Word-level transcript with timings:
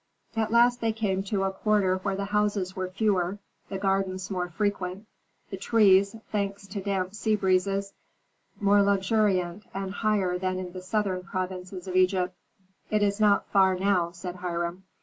At 0.35 0.49
last 0.51 0.81
they 0.81 0.93
came 0.93 1.21
to 1.25 1.43
a 1.43 1.51
quarter 1.51 1.97
where 1.97 2.15
the 2.15 2.25
houses 2.25 2.75
were 2.75 2.89
fewer, 2.89 3.37
the 3.69 3.77
gardens 3.77 4.31
more 4.31 4.49
frequent, 4.49 5.05
the 5.51 5.57
trees, 5.57 6.15
thanks 6.31 6.65
to 6.69 6.81
damp 6.81 7.13
sea 7.13 7.35
breezes, 7.35 7.93
more 8.59 8.81
luxuriant 8.81 9.67
and 9.75 9.91
higher 9.91 10.39
than 10.39 10.57
in 10.57 10.71
the 10.71 10.81
southern 10.81 11.21
provinces 11.21 11.87
of 11.87 11.95
Egypt. 11.95 12.35
"It 12.89 13.03
is 13.03 13.19
not 13.19 13.45
far 13.51 13.75
now," 13.75 14.09
said 14.09 14.37
Hiram. 14.37 14.85